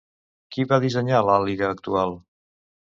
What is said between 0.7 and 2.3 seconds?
va dissenyar l'Àliga actual?